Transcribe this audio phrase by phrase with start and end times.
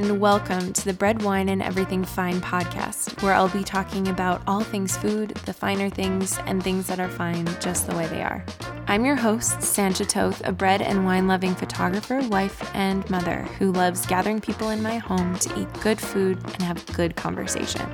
[0.00, 4.40] and welcome to the Bread, Wine, and Everything Fine podcast, where I'll be talking about
[4.46, 8.22] all things food, the finer things, and things that are fine just the way they
[8.22, 8.42] are.
[8.86, 13.72] I'm your host, Sancha Toth, a bread and wine loving photographer, wife, and mother who
[13.72, 17.86] loves gathering people in my home to eat good food and have good conversation.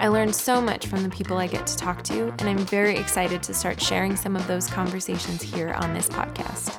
[0.00, 2.96] I learned so much from the people I get to talk to, and I'm very
[2.96, 6.78] excited to start sharing some of those conversations here on this podcast.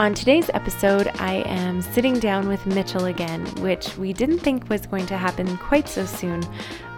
[0.00, 4.86] On today's episode, I am sitting down with Mitchell again, which we didn't think was
[4.86, 6.42] going to happen quite so soon.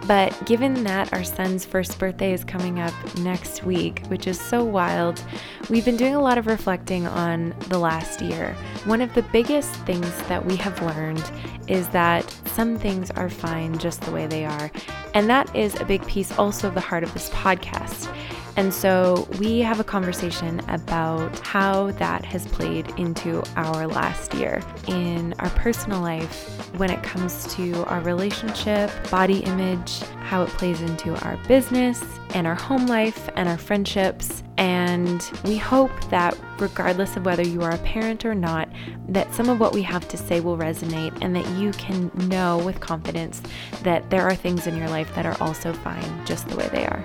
[0.09, 4.63] But given that our son's first birthday is coming up next week, which is so
[4.63, 5.23] wild,
[5.69, 8.55] we've been doing a lot of reflecting on the last year.
[8.85, 11.31] One of the biggest things that we have learned
[11.67, 14.71] is that some things are fine just the way they are.
[15.13, 18.11] And that is a big piece also of the heart of this podcast.
[18.55, 24.61] And so we have a conversation about how that has played into our last year
[24.87, 26.45] in our personal life
[26.77, 32.03] when it comes to our relationship, body image, how it plays into our business
[32.35, 34.43] and our home life and our friendships.
[34.57, 38.69] And we hope that regardless of whether you are a parent or not,
[39.07, 42.57] that some of what we have to say will resonate and that you can know
[42.59, 43.41] with confidence
[43.83, 46.85] that there are things in your life that are also fine just the way they
[46.85, 47.03] are.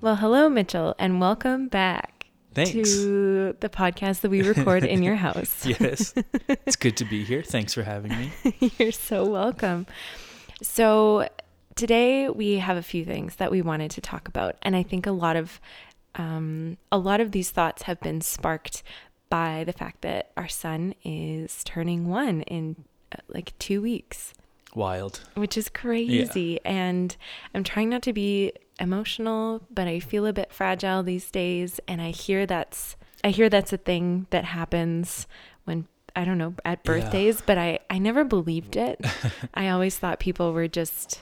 [0.00, 2.26] Well, hello, Mitchell, and welcome back.
[2.54, 2.72] Thanks.
[2.72, 5.66] To the podcast that we record in your house.
[5.66, 6.14] yes.
[6.48, 7.42] It's good to be here.
[7.42, 8.32] Thanks for having me.
[8.78, 9.86] You're so welcome.
[10.62, 11.28] So,
[11.74, 15.06] today we have a few things that we wanted to talk about, and I think
[15.06, 15.60] a lot of
[16.14, 18.82] um, a lot of these thoughts have been sparked
[19.30, 24.32] by the fact that our son is turning one in uh, like two weeks.
[24.74, 25.20] Wild.
[25.34, 26.60] Which is crazy.
[26.64, 26.70] Yeah.
[26.70, 27.16] And
[27.54, 32.00] I'm trying not to be emotional, but I feel a bit fragile these days and
[32.00, 35.26] I hear that's I hear that's a thing that happens
[35.64, 37.42] when I don't know at birthdays, yeah.
[37.46, 39.04] but I I never believed it.
[39.54, 41.20] I always thought people were just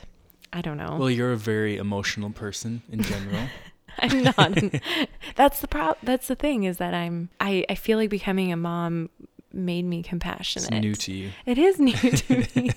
[0.53, 0.97] I don't know.
[0.99, 3.49] Well, you're a very emotional person in general.
[3.99, 4.59] I'm not.
[5.37, 8.57] that's the pro- that's the thing is that I'm I I feel like becoming a
[8.57, 9.11] mom
[9.53, 10.73] made me compassionate.
[10.73, 11.31] It's new to you.
[11.47, 12.71] It is new to me.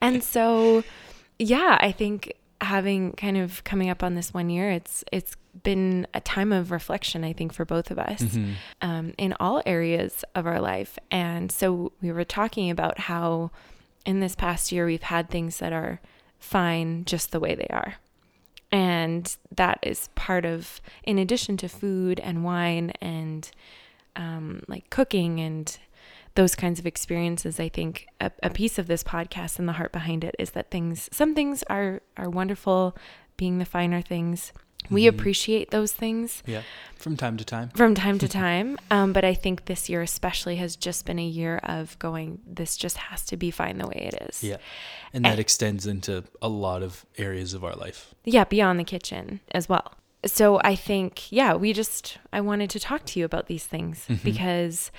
[0.00, 0.84] and so
[1.38, 2.34] yeah, I think
[2.70, 6.70] having kind of coming up on this one year, it's it's been a time of
[6.70, 8.52] reflection, I think, for both of us mm-hmm.
[8.80, 10.96] um, in all areas of our life.
[11.10, 13.50] And so we were talking about how
[14.06, 16.00] in this past year we've had things that are
[16.38, 17.96] fine just the way they are.
[18.70, 23.50] And that is part of, in addition to food and wine and
[24.14, 25.76] um, like cooking and
[26.40, 29.92] those kinds of experiences i think a, a, piece of this podcast and the heart
[29.92, 32.96] behind it is that things some things are are wonderful
[33.40, 34.52] being the finer things.
[34.90, 35.18] We mm-hmm.
[35.18, 36.62] appreciate those things yeah
[36.96, 37.70] from time to time.
[37.70, 38.76] from time to time.
[38.90, 42.76] Um, but i think this year especially has just been a year of going this
[42.76, 44.42] just has to be fine the way it is.
[44.42, 44.58] Yeah
[45.12, 48.14] and that and, extends into a lot of areas of our life.
[48.24, 49.94] Yeah beyond the kitchen as well.
[50.26, 54.06] So i think yeah we just i wanted to talk to you about these things
[54.06, 54.22] mm-hmm.
[54.22, 54.90] because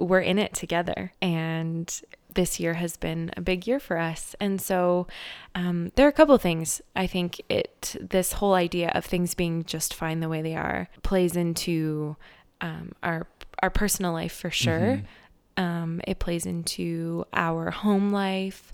[0.00, 1.12] we're in it together.
[1.22, 2.02] And
[2.34, 4.34] this year has been a big year for us.
[4.40, 5.06] And so
[5.54, 6.80] um, there are a couple of things.
[6.96, 10.88] I think it, this whole idea of things being just fine the way they are,
[11.02, 12.16] plays into
[12.60, 13.26] um, our
[13.62, 15.02] our personal life for sure.
[15.58, 15.62] Mm-hmm.
[15.62, 18.72] Um, it plays into our home life,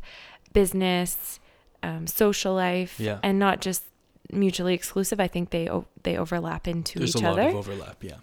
[0.53, 1.41] business,
[1.83, 3.19] um, social life, yeah.
[3.23, 3.83] and not just
[4.31, 5.19] mutually exclusive.
[5.19, 5.69] I think they
[6.03, 7.43] they overlap into There's each other.
[7.43, 8.17] There's a lot of overlap, yeah.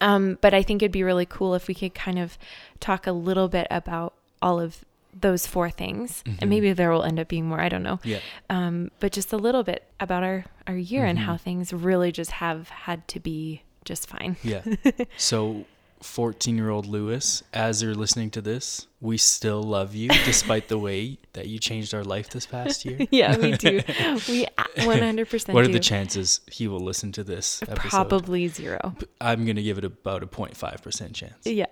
[0.00, 2.38] Um, but I think it'd be really cool if we could kind of
[2.80, 4.84] talk a little bit about all of
[5.18, 6.38] those four things, mm-hmm.
[6.40, 7.60] and maybe there will end up being more.
[7.60, 8.00] I don't know.
[8.04, 8.20] Yeah.
[8.50, 11.10] Um, but just a little bit about our our year mm-hmm.
[11.10, 14.36] and how things really just have had to be just fine.
[14.42, 14.62] Yeah.
[15.16, 15.64] so
[16.02, 20.78] 14 year old Lewis, as you're listening to this, we still love you despite the
[20.78, 22.98] way that you changed our life this past year.
[23.10, 23.80] yeah, we do.
[24.28, 24.46] We
[24.76, 25.72] 100% What are do.
[25.72, 27.88] the chances he will listen to this episode?
[27.88, 28.94] Probably zero.
[29.20, 31.34] I'm going to give it about a 0.5% chance.
[31.44, 31.66] Yeah.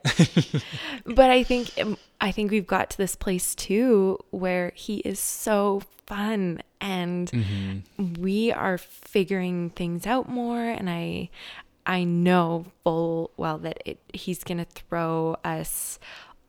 [1.06, 5.18] but I think um, I think we've got to this place too where he is
[5.18, 8.22] so fun and mm-hmm.
[8.22, 11.30] we are figuring things out more and I
[11.86, 15.98] I know full well that it, he's going to throw us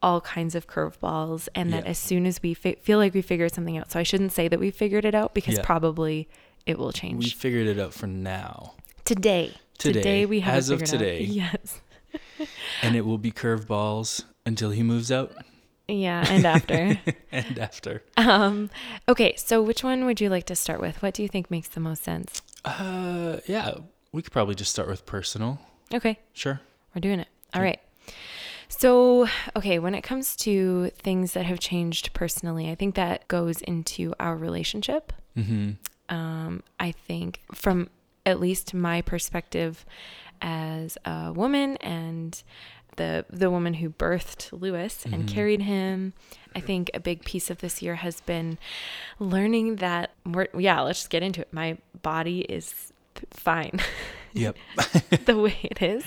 [0.01, 1.89] all kinds of curveballs and that yeah.
[1.89, 3.91] as soon as we fi- feel like we figured something out.
[3.91, 5.63] So I shouldn't say that we figured it out because yeah.
[5.63, 6.29] probably
[6.65, 7.23] it will change.
[7.23, 8.73] We figured it out for now.
[9.03, 9.55] Today.
[9.77, 11.23] Today, today we have as of today.
[11.23, 11.29] Out.
[11.29, 11.81] Yes.
[12.81, 15.33] and it will be curveballs until he moves out.
[15.87, 16.99] Yeah, and after.
[17.31, 18.03] and after.
[18.15, 18.69] Um
[19.09, 21.01] okay, so which one would you like to start with?
[21.01, 22.41] What do you think makes the most sense?
[22.63, 23.75] Uh yeah,
[24.15, 25.59] we could probably just start with personal.
[25.93, 26.17] Okay.
[26.33, 26.61] Sure.
[26.95, 27.27] We're doing it.
[27.53, 27.79] All right.
[28.67, 33.61] So, okay, when it comes to things that have changed personally, I think that goes
[33.61, 35.13] into our relationship.
[35.37, 36.13] Mm-hmm.
[36.15, 37.89] Um, I think from
[38.25, 39.85] at least my perspective
[40.41, 42.41] as a woman and
[42.97, 45.27] the the woman who birthed Lewis and Mhm.
[45.27, 46.13] carried him,
[46.55, 48.57] I think a big piece of this year has been
[49.19, 50.11] learning that
[50.57, 51.49] yeah, let's just get into it.
[51.51, 52.93] My body is
[53.31, 53.79] fine
[54.33, 54.57] Yep.
[55.25, 56.03] the way it is,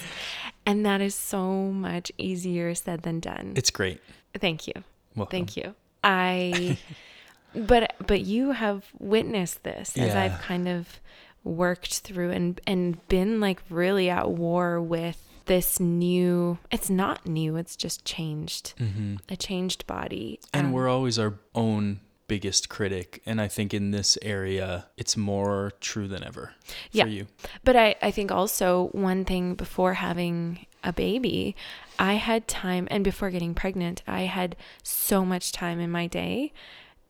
[0.67, 3.55] and that is so much easier said than done.
[3.57, 4.01] It's great.
[4.39, 4.75] Thank you.
[5.17, 5.31] Welcome.
[5.31, 5.75] Thank you.
[6.05, 6.79] I
[7.55, 10.23] but but you have witnessed this as Yeah.
[10.23, 11.01] I've kind of
[11.43, 17.57] worked through and and been like really at war with this new it's not new,
[17.57, 18.75] it's just changed.
[18.79, 19.17] Mm-hmm.
[19.31, 20.39] A changed body.
[20.53, 23.21] And Um, we're always our own biggest critic.
[23.27, 26.53] And I think in this area, it's more true than ever
[26.93, 27.05] Yeah.
[27.05, 27.27] for you.
[27.65, 31.57] But I, I think also one thing before having a baby,
[31.99, 34.55] I had time, and before getting pregnant, I had
[34.85, 36.53] so much time in my day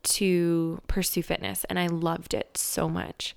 [0.04, 3.36] to pursue fitness, and I loved it so much.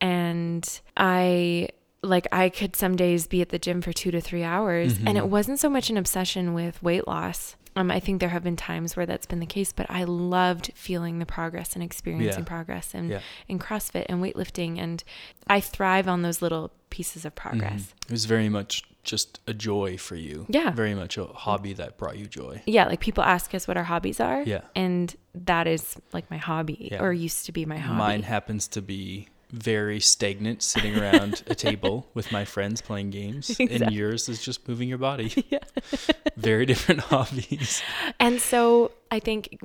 [0.00, 1.68] And I,
[2.02, 5.16] like, I could some days be at the gym for two to three hours, and
[5.16, 5.30] it mm-hmm.
[5.30, 7.56] wasn't so much an obsession with weight loss.
[7.80, 10.70] Um, I think there have been times where that's been the case, but I loved
[10.74, 12.48] feeling the progress and experiencing Yeah.
[12.48, 13.20] progress and Yeah.
[13.48, 14.78] in CrossFit and weightlifting.
[14.78, 15.02] And
[15.46, 17.82] I thrive on those little pieces of progress.
[17.82, 18.04] Mhm.
[18.06, 20.44] It was very much just a joy for you.
[20.50, 20.72] Yeah.
[20.72, 22.60] Very much a hobby that brought you joy.
[22.66, 24.42] Yeah, like people ask us what our hobbies are.
[24.42, 24.60] Yeah.
[24.76, 27.00] And that is like my hobby Yeah.
[27.02, 27.96] or used to be my hobby.
[27.98, 33.58] Mine happens to be very stagnant, sitting around a table with my friends playing games.
[33.58, 35.32] And yours is just moving your body.
[35.50, 35.58] Yeah.
[36.36, 37.82] very different hobbies.
[38.20, 39.58] And so I think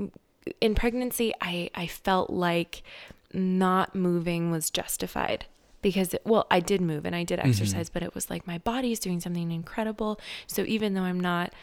[0.60, 2.82] in pregnancy, I, I felt like
[3.34, 5.46] not moving was justified
[5.84, 7.50] because, well, I did move and I did mm-hmm.
[7.50, 10.20] exercise, but it was like my body's doing something incredible.
[10.48, 11.54] So even though I'm not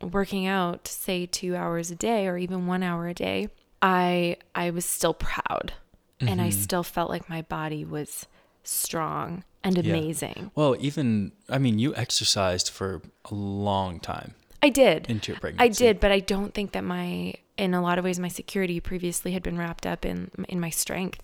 [0.00, 3.48] working out, say two hours a day or even one hour a day,
[3.82, 5.74] I I was still proud
[6.20, 6.52] and I Mhm.
[6.52, 8.26] still felt like my body was
[8.62, 9.94] strong and Yeah.
[9.94, 10.50] amazing.
[10.54, 15.08] Well, even, I mean, you exercised for a long time I did.
[15.08, 18.18] into your I did, but I don't think that my in a lot of ways
[18.18, 21.20] my security previously had been wrapped up in in my strength.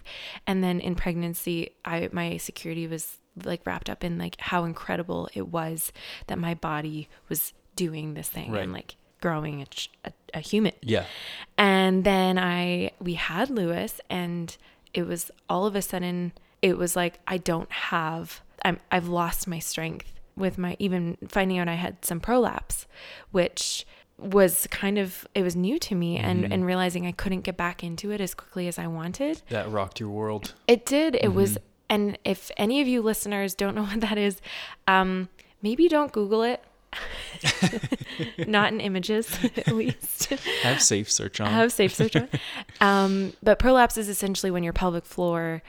[0.47, 5.29] And then in pregnancy, I my security was like wrapped up in like how incredible
[5.35, 5.93] it was
[6.27, 8.63] that my body was doing this thing Right.
[8.65, 9.67] and like growing a,
[10.09, 10.73] a, a human.
[10.83, 11.05] Yeah.
[11.59, 14.57] And then I we had Lewis and
[14.94, 19.47] it was all of a sudden it was like I don't have I'm I've lost
[19.47, 22.87] my strength with my even finding out I had some prolapse
[23.31, 23.87] which
[24.19, 27.85] was kind of it was new to me and and realizing I couldn't get back
[27.85, 29.43] into it as quickly as I wanted.
[29.50, 30.55] That rocked your world.
[30.67, 31.17] It did.
[31.21, 31.59] It was
[31.91, 34.41] and if any of you listeners don't know what that is,
[34.88, 35.29] um
[35.62, 36.62] maybe don't google it.
[38.47, 40.27] Not in images at least
[40.63, 41.51] Have safe search on.
[41.51, 42.29] have safe search on.
[42.81, 45.63] um, but prolapse is essentially when your pelvic floor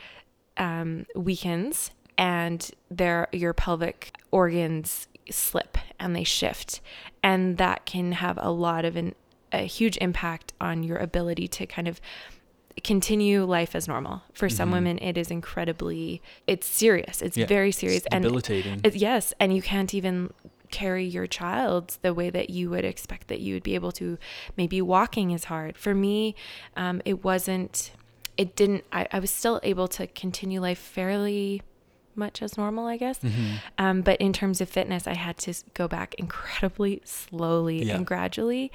[0.58, 6.80] um, weakens and there your pelvic organs slip and they shift,
[7.22, 9.14] and that can have a lot of an,
[9.52, 12.00] a huge impact on your ability to kind of
[12.84, 14.22] continue life as normal.
[14.34, 17.22] For some women, it is incredibly it's serious.
[17.22, 17.46] It's Yeah.
[17.48, 18.82] very serious It's and debilitating.
[18.84, 20.32] it- yes, and you can't even
[20.72, 24.18] carry your child the way that you would expect that you would be able to.
[24.56, 25.78] Maybe walking is hard.
[25.78, 26.36] For me,
[26.76, 27.92] um, it wasn't,
[28.38, 31.62] it didn't, I, I was still able to continue life fairly
[32.16, 33.20] much as normal, I guess.
[33.20, 33.56] Mm-hmm.
[33.78, 37.96] Um, but in terms of fitness, I had to go back incredibly slowly Yeah.
[37.98, 38.72] and gradually.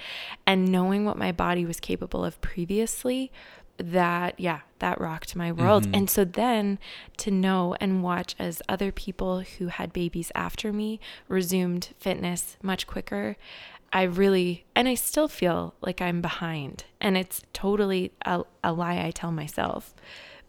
[0.46, 3.32] And knowing what my body was capable of previously,
[3.82, 5.86] that, yeah, that rocked my world.
[5.88, 5.96] Mhm.
[5.96, 6.78] And so then
[7.18, 12.86] to know and watch as other people who had babies after me resumed fitness much
[12.86, 13.36] quicker.
[13.92, 16.84] I really, and I still feel like I'm behind.
[17.00, 19.94] And it's totally a, a lie I tell myself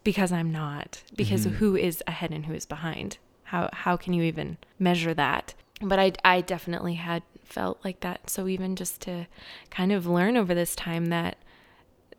[0.02, 1.02] because I'm not.
[1.14, 1.52] Because Mhm.
[1.56, 3.18] who is ahead and who is behind?
[3.44, 5.54] How how can you even measure that?
[5.80, 8.30] But I I definitely had felt like that.
[8.30, 9.26] So even just to
[9.70, 11.36] kind of learn over this time that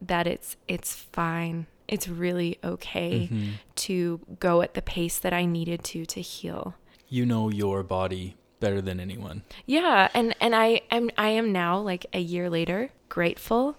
[0.07, 1.67] that it's it's fine.
[1.87, 3.49] It's really okay Mhm.
[3.75, 6.75] to go at the pace that I needed to to heal.
[7.09, 9.43] You know your body better than anyone.
[9.65, 13.77] Yeah, and and I am I am now like a year later grateful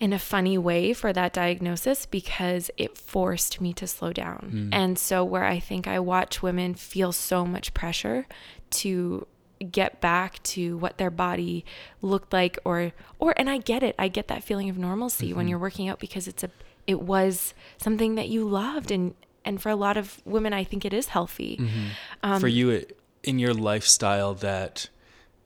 [0.00, 4.50] in a funny way for that diagnosis because it forced me to slow down.
[4.54, 4.68] Mm.
[4.72, 8.26] And so where I think I watch women feel so much pressure
[8.70, 9.26] to
[9.72, 11.64] get back to what their body
[12.00, 13.94] looked like or or and I get it.
[13.98, 15.50] I get that feeling of normalcy when Mhm.
[15.50, 16.50] you're working out because it's a
[16.86, 20.84] it was something that you loved and and for a lot of women I think
[20.84, 21.56] it is healthy.
[21.58, 21.88] Mhm.
[22.22, 24.88] Um, For you, it, in your lifestyle, that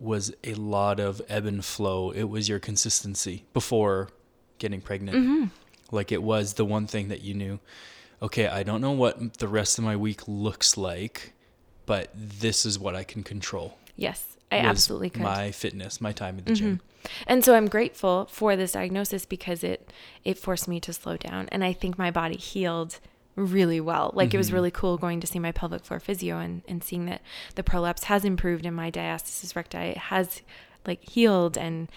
[0.01, 2.11] was a lot of ebb and flow.
[2.11, 4.09] It was your consistency before
[4.59, 5.17] getting pregnant.
[5.17, 5.45] Mm-hmm.
[5.91, 7.61] Like it was the one thing that you knew.
[8.21, 11.33] Okay, I don't know what the rest of my week looks like,
[11.87, 13.79] but this is what I can control.
[14.03, 15.23] Yes, I absolutely could.
[15.23, 15.41] Mm-hmm.
[15.43, 16.81] My fitness, my time in the gym.
[17.27, 19.91] And so I'm grateful for this diagnosis because it
[20.25, 23.01] it forced me to slow down and I think my body healed
[23.35, 24.11] really well.
[24.15, 27.07] Like it was really cool going to see my pelvic floor physio and, and seeing
[27.07, 27.23] that
[27.55, 30.43] the prolapse has improved and my diastasis recti has
[30.87, 31.91] like healed and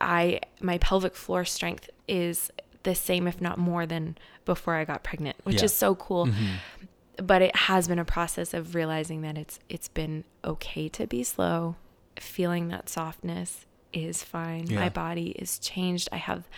[0.00, 2.50] I my pelvic floor strength is
[2.84, 5.64] the same if not more than before I got pregnant, which Yeah.
[5.66, 6.26] is so cool.
[6.26, 6.54] Mm-hmm.
[7.18, 11.22] But it has been a process of realizing that it's it's been okay to be
[11.22, 11.76] slow,
[12.16, 14.66] feeling that softness is fine.
[14.70, 14.80] Yeah.
[14.80, 16.08] My body is changed.
[16.10, 16.48] I have,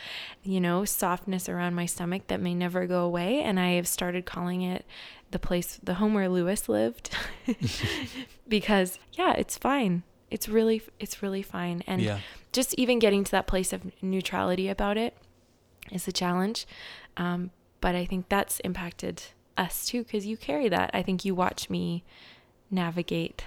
[0.45, 3.43] you know, softness around my stomach that may never go away.
[3.43, 4.85] And I have started calling it
[5.33, 7.11] the place, the home where Lewis lived.
[8.49, 10.03] because yeah, it's fine.
[10.31, 11.83] It's really, it's really fine.
[11.87, 12.21] And Yeah.
[12.53, 15.17] just even getting to that place of neutrality about it
[15.93, 16.67] is a challenge.
[17.17, 19.23] Um, but I think that's impacted
[19.57, 20.91] us too, because you carry that.
[20.95, 22.05] I think you watch me
[22.71, 23.45] navigate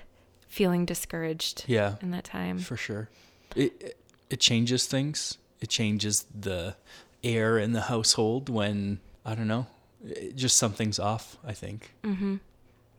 [0.48, 1.96] feeling discouraged Yeah.
[2.02, 2.60] in that time.
[2.60, 3.10] For sure.
[3.56, 3.98] It
[4.30, 5.38] it- changes things.
[5.62, 6.76] It changes the
[7.24, 9.68] air in the household when I don't know,
[10.06, 11.92] it, just something's off, I think.
[12.04, 12.36] Mm-hmm.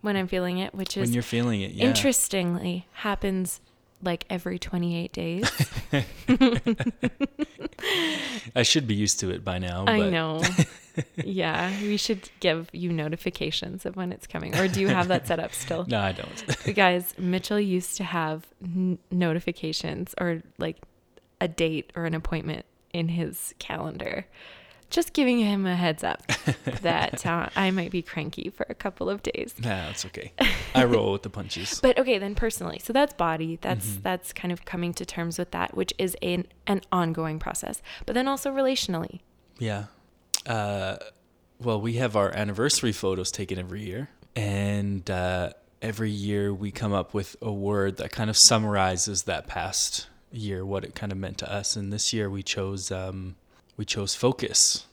[0.00, 1.84] when I'm feeling it, which When is you're feeling it, yeah.
[1.86, 3.60] interestingly happens
[4.02, 5.50] like every 28 days.
[8.54, 10.42] I should be used to it by now, but I know.
[11.16, 14.54] yeah, we should give you notifications of when it's coming.
[14.56, 15.84] Or do you have that set up still?
[15.88, 16.74] No, I don't.
[16.74, 20.78] Guys, Mitchell used to have n- notifications or like
[21.40, 24.26] a date or an appointment in his calendar.
[24.90, 26.26] Just giving him a heads up
[26.82, 29.54] that uh, I might be cranky for a couple of days.
[29.62, 30.32] nah, it's okay.
[30.74, 31.78] I roll with the punches.
[31.82, 33.58] But okay, then personally, so that's body.
[33.60, 34.02] That's Mm-hmm.
[34.02, 37.82] that's kind of coming to terms with that, which is an an ongoing process.
[38.06, 39.20] But then also relationally.
[39.58, 39.84] Yeah.
[40.46, 40.96] Uh,
[41.60, 45.50] well, we have our anniversary photos taken every year, and uh,
[45.82, 50.64] every year we come up with a word that kind of summarizes that past year,
[50.64, 51.76] what it kind of meant to us.
[51.76, 53.36] And this year we chose um,
[53.76, 54.86] we chose focus,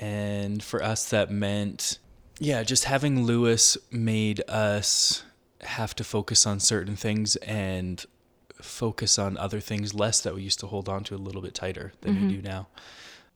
[0.00, 1.98] and for us that meant
[2.40, 5.22] yeah, just having Lewis made us
[5.60, 8.04] have to focus on certain things and
[8.62, 11.54] focus on other things less that we used to hold on to a little bit
[11.54, 12.66] tighter than we do now.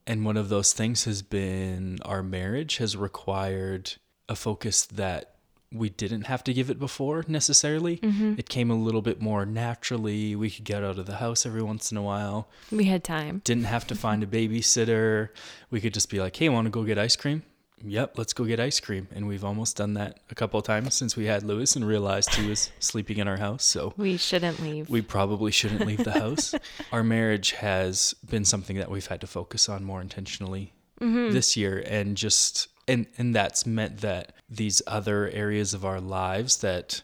[0.06, 3.94] And one of those things has been our marriage has required
[4.28, 5.30] a focus that
[5.73, 7.96] we didn't have to give it before necessarily.
[7.96, 8.34] Mm-hmm.
[8.38, 10.37] It came a little bit more naturally.
[10.37, 12.49] We could get out of the house every once in a while.
[12.70, 13.42] We had time.
[13.44, 15.30] Didn't have to find a babysitter.
[15.70, 17.42] We could just be like, hey, want to go get ice cream?
[17.86, 19.08] Yep, let's go get ice cream.
[19.14, 22.34] And we've almost done that a couple of times since we had Lewis and realized
[22.34, 23.64] he was sleeping in our house.
[23.64, 24.88] So We shouldn't leave.
[24.88, 26.54] we probably shouldn't leave the house.
[26.92, 31.32] Our marriage has been something that we've had to focus on more intentionally mm-hmm.
[31.32, 36.58] this year and just and and that's meant that these other areas of our lives
[36.58, 37.02] that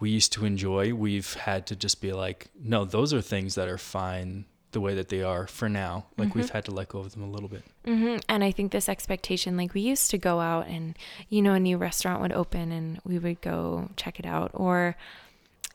[0.00, 3.68] we used to enjoy, we've had to just be like, no, those are things that
[3.68, 6.04] are fine the way that they are for now.
[6.18, 7.64] Like we've had to let go of them a little bit.
[7.86, 10.96] hmm And I think this expectation, like we used to go out and,
[11.30, 14.50] you know, a new restaurant would open and we would go check it out.
[14.52, 14.96] Or,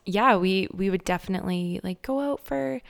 [0.06, 2.82] yeah, we, we would definitely like go out for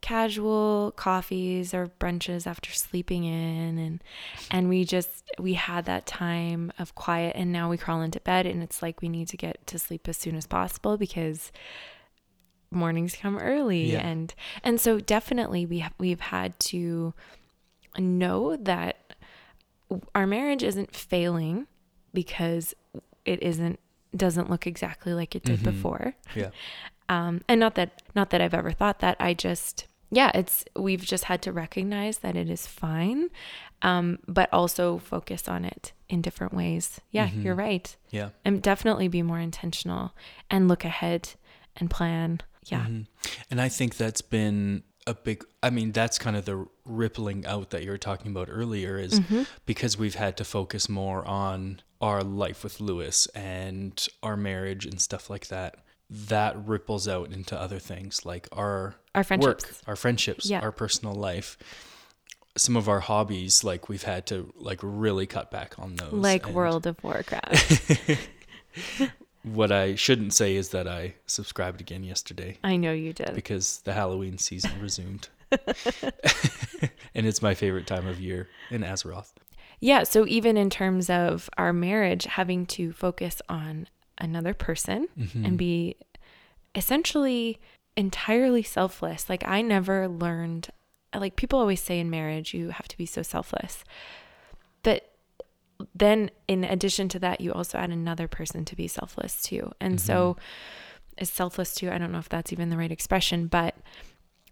[0.00, 4.04] casual coffees or brunches after sleeping in and
[4.50, 8.44] and we just we had that time of quiet and now we crawl into bed
[8.44, 11.50] and it's like we need to get to sleep as soon as possible because
[12.74, 14.06] mornings come early Yeah.
[14.06, 17.14] and and so definitely we have we've had to
[17.98, 19.14] know that
[20.14, 21.66] our marriage isn't failing
[22.12, 22.74] because
[23.24, 23.78] it isn't
[24.16, 26.50] doesn't look exactly like it did before Yeah.
[27.08, 31.02] um and not that not that i've ever thought that i just yeah it's we've
[31.02, 33.28] just had to recognize that it is fine
[33.82, 38.30] um but also focus on it in different ways yeah you're right Yeah.
[38.44, 40.12] and definitely be more intentional
[40.50, 41.30] and look ahead
[41.76, 43.06] and plan yeah Mhm.
[43.50, 47.70] And I think that's been a big I mean that's kind of the rippling out
[47.70, 49.20] that you were talking about earlier is
[49.66, 55.00] because we've had to focus more on our life with Lewis and our marriage and
[55.00, 55.76] stuff like that.
[56.10, 59.64] That ripples out into other things like our Our friendships.
[59.64, 60.60] work, our friendships, Yeah.
[60.60, 61.56] our personal life.
[62.56, 66.12] Some of our hobbies like we've had to like really cut back on those.
[66.12, 67.80] like and- world of warcraft
[69.44, 72.58] What I shouldn't say is that I subscribed again yesterday.
[72.64, 75.28] i know you did because the Halloween season resumed.
[77.14, 79.32] and it's my favorite time of year in Azeroth.
[79.80, 83.86] Yeah, so even in terms of our marriage, having to focus on
[84.18, 85.44] another person Mm-hmm.
[85.44, 85.96] and be
[86.74, 87.60] essentially
[87.96, 89.28] entirely selfless.
[89.28, 90.70] Like I never learned
[91.14, 93.84] like people always say in marriage you have to be so selfless.
[94.82, 95.13] But
[95.94, 99.72] then in addition to that you also add another person to be selfless too.
[99.80, 100.06] And mm-hmm.
[100.06, 100.36] so
[101.18, 101.90] is selfless too.
[101.90, 103.76] I don't know if that's even the right expression, but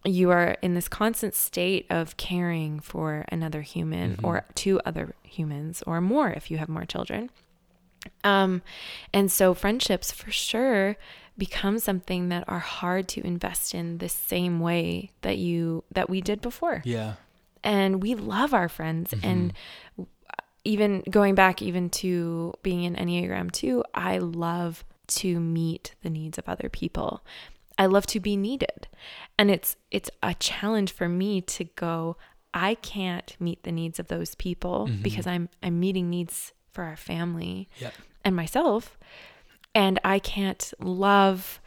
[0.05, 4.27] you are in this constant state of caring for another human mm-hmm.
[4.27, 7.31] or two other humans or more if you have more children.
[8.25, 8.63] Um,
[9.13, 10.97] and so friendships for sure
[11.39, 16.21] become something that are hard to invest in the same way that you that we
[16.21, 16.83] did before.
[16.85, 17.15] Yeah.
[17.65, 19.27] And we love our friends mm-hmm.
[19.27, 19.53] and
[20.65, 26.39] even going back even to being an Enneagram 2, I love to meet the needs
[26.39, 27.25] of other people.
[27.79, 28.89] I love to be needed.
[29.39, 32.17] And it's it's a challenge for me to go
[32.55, 35.03] I can't meet the needs of those people mm-hmm.
[35.03, 37.95] because I'm I'm meeting needs for our family yep.
[38.25, 38.99] and myself
[39.75, 41.61] and I can't love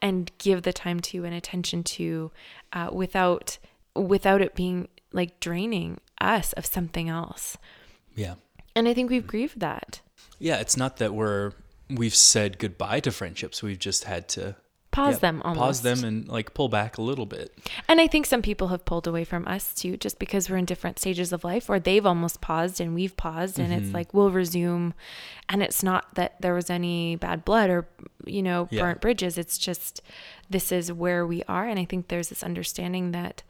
[0.00, 2.30] and give the time to and attention to
[2.72, 3.58] uh, without
[3.94, 7.56] without it being like draining us of something else.
[8.18, 8.34] Yeah.
[8.74, 10.00] And I think we've grieved that.
[10.38, 11.52] Yeah, it's not that we're
[11.90, 13.62] we've said goodbye to friendships.
[13.62, 14.56] We've just had to
[14.90, 15.58] pause yeah, them almost.
[15.58, 17.56] Pause them and like pull back a little bit.
[17.88, 20.64] And I think some people have pulled away from us too, just because we're in
[20.64, 23.84] different stages of life, or they've almost paused and we've paused, and mm-hmm.
[23.84, 24.94] it's like we'll resume.
[25.48, 27.88] And it's not that there was any bad blood or
[28.26, 28.82] you know yeah.
[28.82, 29.38] burnt bridges.
[29.38, 30.02] It's just
[30.50, 33.42] this is where we are, and I think there's this understanding that.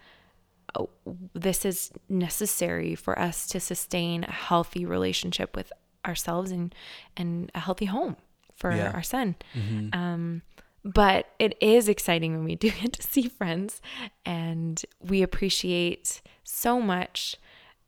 [1.34, 5.72] This is necessary for us to sustain a healthy relationship with
[6.06, 6.74] ourselves and
[7.16, 8.16] and a healthy home
[8.54, 8.90] for yeah.
[8.92, 9.36] our son.
[9.54, 9.98] Mm-hmm.
[9.98, 10.42] Um,
[10.84, 13.80] but it is exciting when we do get to see friends
[14.24, 17.36] and we appreciate so much.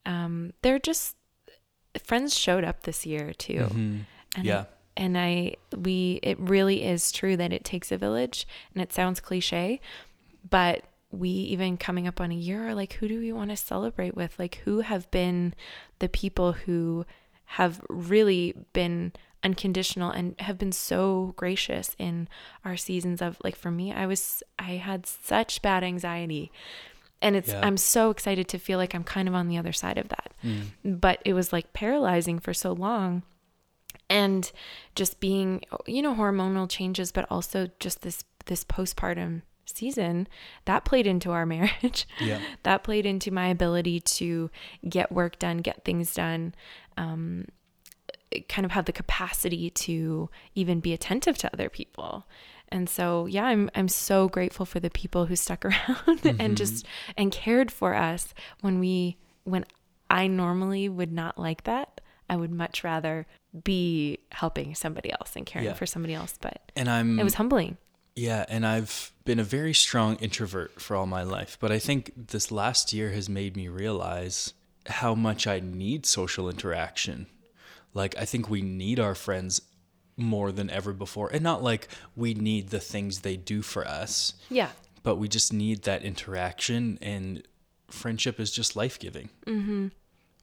[0.07, 1.17] Um, they're just
[2.05, 3.55] friends showed up this year too.
[3.55, 3.99] Mm-hmm.
[4.37, 4.65] And yeah.
[4.97, 9.19] and I, we, it really is true that it takes a village and it sounds
[9.19, 9.81] cliche,
[10.49, 13.57] but we even coming up on a year are like, who do we want to
[13.57, 14.39] celebrate with?
[14.39, 15.55] Like, who have been
[15.99, 17.05] the people who
[17.45, 22.29] have really been unconditional and have been so gracious in
[22.65, 26.53] our seasons of like for me I was I had such bad anxiety
[27.23, 27.61] and it's yeah.
[27.63, 30.33] I'm so excited to feel like I'm kind of on the other side of that.
[30.45, 31.01] Mm.
[31.01, 33.23] But it was like paralyzing for so long
[34.09, 34.51] and
[34.95, 39.43] just being you know hormonal changes but also just this this postpartum
[39.77, 40.29] season
[40.65, 42.41] that played into our marriage yeah.
[42.63, 44.51] that played into my ability to
[44.89, 46.55] get work done get things done
[46.97, 47.47] um,
[48.49, 52.27] kind of have the capacity to even be attentive to other people.
[52.69, 55.75] And so, yeah, I'm I'm so grateful for the people who stuck around
[56.07, 56.41] mm-hmm.
[56.41, 59.65] and just and cared for us when we when
[60.09, 62.01] I normally would not like that.
[62.29, 63.27] I would much rather
[63.65, 65.75] be helping somebody else and caring yeah.
[65.75, 67.77] for somebody else, but and I'm it was humbling.
[68.15, 72.13] Yeah, and I've been a very strong introvert for all my life, but I think
[72.17, 74.55] this last year has made me realize
[74.87, 77.27] how much I need social interaction
[77.95, 79.63] like I think we need our friends
[80.17, 81.31] more than ever before.
[81.33, 84.35] And not like we need the things they do for us.
[84.49, 84.71] Yeah.
[85.03, 87.47] But we just need that interaction and
[87.89, 89.31] friendship is just life-giving.
[89.47, 89.87] Mm-hmm.
[89.87, 89.91] Mm.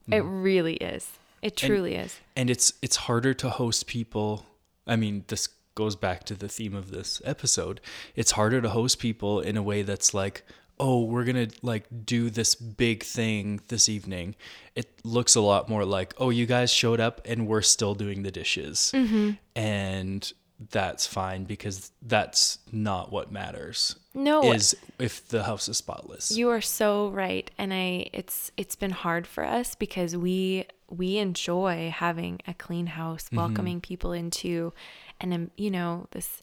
[0.08, 1.08] It really is.
[1.42, 2.16] It truly and, is.
[2.36, 4.46] And it's it's harder to host people.
[4.86, 5.48] I mean, this
[5.78, 7.80] goes back to the theme of this episode.
[8.16, 10.42] It's harder to host people in a way that's like,
[10.80, 14.34] oh, we're going to like do this big thing this evening.
[14.74, 18.24] It looks a lot more like, oh, you guys showed up and we're still doing
[18.24, 18.90] the dishes.
[18.92, 19.30] Mm-hmm.
[19.54, 20.32] And
[20.70, 23.94] that's fine because that's not what matters.
[24.14, 24.52] No.
[24.52, 26.36] Is if the house is spotless.
[26.36, 27.48] You are so right.
[27.56, 32.86] And I it's it's been hard for us because we we enjoy having a clean
[32.86, 33.36] house, mm-hmm.
[33.36, 33.88] welcoming mm-hmm.
[33.88, 34.72] people into
[35.20, 36.42] and um, you know, this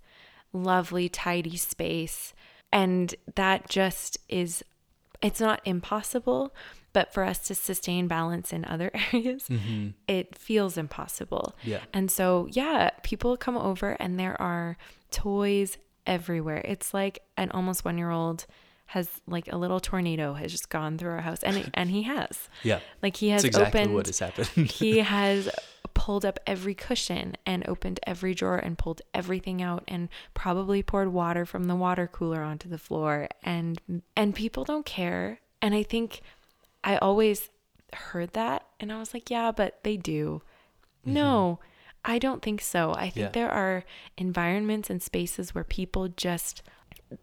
[0.54, 2.34] lovely tidy space
[2.72, 4.64] and that just is,
[5.22, 6.54] it's not impossible,
[6.92, 9.90] but for us to sustain balance in other areas, mm-hmm.
[10.08, 11.56] it feels impossible.
[11.64, 11.80] Yeah.
[11.94, 14.78] And so, yeah, people come over and there are
[15.12, 16.62] toys everywhere.
[16.66, 18.46] It's like an almost one year old
[18.88, 22.50] has like a little tornado has just gone through our house and and he has
[22.64, 25.50] yeah like he has That's exactly opened what has happened he has
[25.96, 31.08] pulled up every cushion and opened every drawer and pulled everything out and probably poured
[31.08, 33.82] water from the water cooler onto the floor and
[34.16, 36.22] and people don't care and i think
[36.84, 37.50] i always
[37.94, 40.42] heard that and i was like yeah but they do
[41.02, 41.14] mm-hmm.
[41.14, 41.60] no
[42.04, 43.30] i don't think so i think yeah.
[43.30, 43.84] there are
[44.18, 46.62] environments and spaces where people just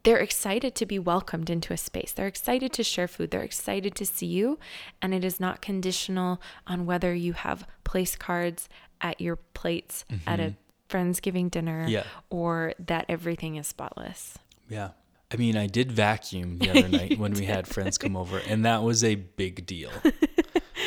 [0.04, 2.12] they're excited to be welcomed into a space.
[2.12, 3.30] They're excited to share food.
[3.30, 4.58] They're excited to see you.
[5.00, 8.68] And it is not conditional on whether you have place cards
[9.00, 10.28] at your plates mm-hmm.
[10.28, 10.56] at a mm-hmm.
[10.88, 12.04] Friendsgiving dinner yeah.
[12.28, 14.38] or that everything is spotless.
[14.68, 14.90] Yeah.
[15.32, 18.66] I mean, I did vacuum the other night when we had friends come over, and
[18.66, 19.90] that was a big deal.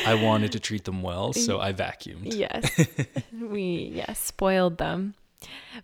[0.05, 2.35] I wanted to treat them well, so I vacuumed.
[2.35, 2.87] Yes.
[3.41, 5.15] we yeah, spoiled them.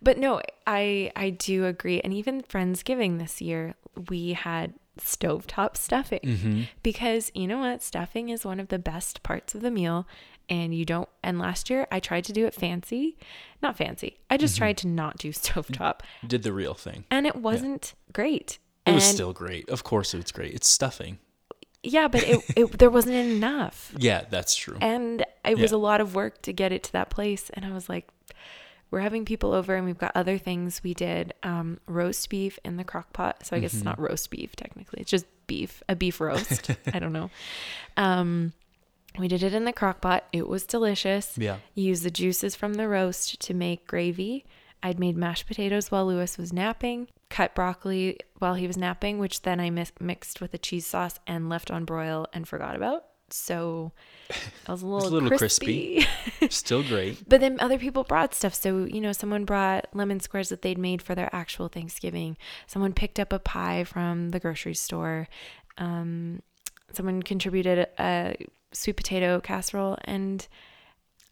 [0.02, 2.02] But no, I I do agree.
[2.02, 3.76] And even Friendsgiving this year,
[4.10, 6.62] we had stovetop stuffing Mm-hmm.
[6.84, 7.82] because you know what?
[7.82, 10.08] Stuffing is one of the best parts of the meal.
[10.50, 13.17] And you don't, and last year I tried to do it fancy.
[13.62, 14.17] Not fancy.
[14.30, 14.60] I just Mm-hmm.
[14.62, 16.02] tried to not do stovetop.
[16.28, 17.06] Did the real thing.
[17.10, 18.60] And it wasn't great.
[18.86, 19.69] It was still great.
[19.69, 20.54] Of course, it's great.
[20.54, 21.19] It's stuffing.
[21.84, 23.93] Yeah, but it, it there wasn't enough.
[23.97, 24.78] Yeah, that's true.
[24.82, 27.50] And it was a lot of work to get it to that place.
[27.54, 28.10] And I was like,
[28.91, 30.82] we're having people over and we've got other things.
[30.84, 33.45] We did um, roast beef in the crock pot.
[33.45, 34.99] So I guess it's not roast beef technically.
[35.01, 36.69] It's just beef, a beef roast.
[36.93, 37.30] I don't know.
[37.95, 38.54] Um,
[39.17, 40.25] we did it in the crock pot.
[40.34, 41.38] It was delicious.
[41.38, 41.58] Yeah.
[41.73, 44.45] You use the juices from the roast to make gravy.
[44.84, 49.43] I'd made mashed potatoes while Lewis was napping, cut broccoli while he was napping, which
[49.43, 53.06] then I mis- mixed with a cheese sauce and left on broil and forgot about.
[53.34, 53.91] So
[54.67, 56.06] I was a little, little crispy.
[56.50, 57.24] Still great.
[57.30, 58.54] but then other people brought stuff.
[58.54, 62.38] So, you know, someone brought lemon squares that they'd made for their actual Thanksgiving.
[62.67, 65.28] Someone picked up a pie from the grocery store.
[65.78, 66.41] Um,
[66.94, 68.36] someone contributed a
[68.74, 70.48] sweet potato casserole and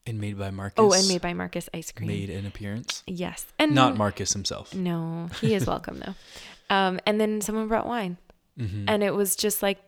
[0.06, 0.76] And made by Marcus.
[0.78, 2.08] oh, and made by Marcus ice cream.
[2.08, 3.04] Made an appearance.
[3.06, 4.74] Yes, and Not Marcus himself.
[4.74, 6.16] No, he is welcome though.
[6.76, 8.18] Um, and then someone brought wine,
[8.58, 9.80] hmm and it was just like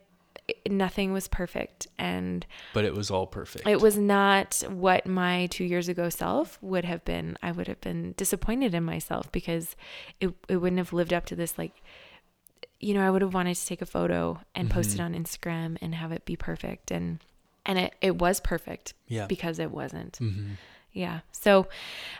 [0.68, 3.66] nothing was perfect, and But it was all perfect.
[3.66, 7.36] it was not what my two years ago self would have been.
[7.42, 9.76] I would have been disappointed in myself because
[10.20, 11.72] it it wouldn't have lived up to this like.
[12.80, 15.04] You know, I would have wanted to take a photo and post it Mhm.
[15.04, 17.20] on Instagram and have it be perfect, and
[17.64, 19.26] and it it was perfect yeah.
[19.26, 20.16] because it wasn't.
[20.16, 20.54] hmm
[20.92, 21.20] Yeah.
[21.30, 21.68] So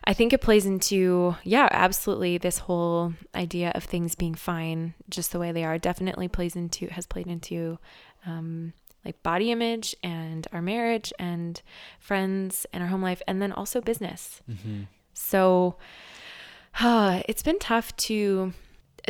[0.04, 2.38] I think it plays into, yeah, absolutely.
[2.38, 6.86] This whole idea of things being fine just the way they are definitely plays into,
[6.86, 7.78] has played into
[8.26, 8.72] um,
[9.04, 11.60] like body image and our marriage and
[11.98, 14.40] friends and our home life and then also business.
[14.46, 14.82] hmm
[15.14, 15.76] So
[16.80, 18.52] it's been tough to.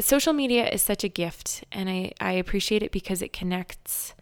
[0.00, 4.14] Social media is such a gift, and I, I appreciate it because it connects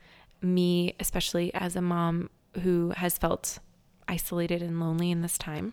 [0.42, 2.29] me, especially as a mom
[2.62, 3.61] who has felt
[4.09, 5.72] isolated and lonely in this time,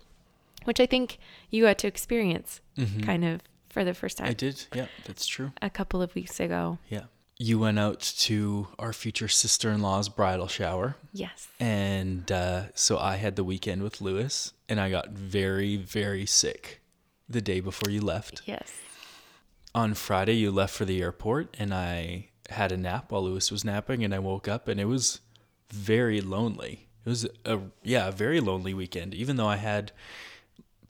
[0.65, 1.17] which I think
[1.49, 4.27] you got to experience hmm kind of for the first time.
[4.27, 4.65] I did.
[4.75, 5.51] Yeah, that's true.
[5.63, 6.77] a couple of weeks ago.
[6.89, 7.05] Yeah.
[7.39, 10.95] You went out to our future sister in law's bridal shower.
[11.13, 11.47] Yes.
[11.59, 16.81] And uh, so I had the weekend with Lewis, and I got very, very sick
[17.29, 18.41] the day before you left.
[18.45, 18.71] Yes.
[19.75, 23.63] On Friday, you left for the airport, and I had a nap while Lewis was
[23.63, 25.19] napping, and I woke up, and it was
[25.69, 26.87] very lonely.
[27.05, 29.13] It was a yeah, a very lonely weekend.
[29.13, 29.91] Even though I had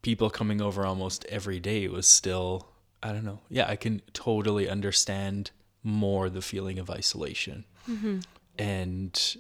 [0.02, 2.70] people coming over almost every day, it was still
[3.04, 3.42] I don't know.
[3.50, 5.52] Yeah, I can totally understand
[5.88, 8.20] more the feeling of isolation mm-hmm.
[8.60, 9.38] and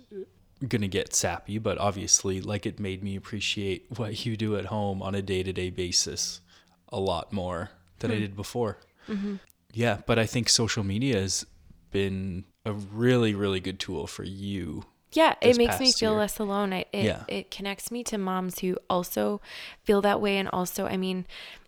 [0.68, 5.02] gonna get sappy, but obviously, like it made me appreciate what you do at home
[5.02, 6.42] on a day to day basis
[6.90, 8.22] a lot more than I hmm.
[8.22, 8.78] did before.
[9.10, 9.36] Mm-hmm.
[9.74, 11.46] Yeah, but I think social media has
[11.92, 14.86] been a really, really good tool for you.
[15.14, 16.20] Yeah, it makes me feel year.
[16.20, 16.74] less alone.
[16.74, 17.24] I, it, Yeah.
[17.28, 19.42] it connects me to moms who also
[19.84, 20.38] feel that way.
[20.38, 21.26] And also, I mean,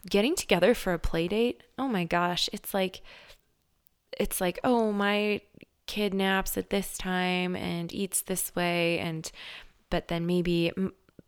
[0.09, 3.01] getting together for a play date, oh my gosh, it's like,
[4.17, 5.41] it's like, oh, my
[5.87, 8.99] kid naps at this time and eats this way.
[8.99, 9.29] And,
[9.89, 10.71] but then maybe,